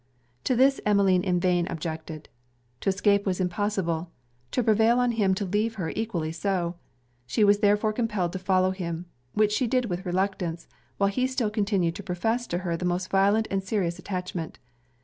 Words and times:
To 0.45 0.55
this 0.55 0.81
Emmeline 0.83 1.21
in 1.23 1.39
vain 1.39 1.67
objected. 1.67 2.27
To 2.79 2.89
escape 2.89 3.27
was 3.27 3.39
impossible. 3.39 4.09
To 4.49 4.63
prevail 4.63 4.97
on 4.97 5.11
him 5.11 5.35
to 5.35 5.45
leave 5.45 5.75
her 5.75 5.91
equally 5.95 6.31
so. 6.31 6.73
She 7.27 7.43
was 7.43 7.59
therefore 7.59 7.93
compelled 7.93 8.33
to 8.33 8.39
follow 8.39 8.71
him. 8.71 9.05
Which 9.33 9.51
she 9.51 9.67
did 9.67 9.85
with 9.91 10.03
reluctance; 10.03 10.67
while 10.97 11.11
he 11.11 11.27
still 11.27 11.51
continued 11.51 11.93
to 11.97 12.01
profess 12.01 12.47
to 12.47 12.57
her 12.65 12.75
the 12.75 12.83
most 12.83 13.11
violent 13.11 13.47
and 13.51 13.63
serious 13.63 13.99
attachment. 13.99 14.57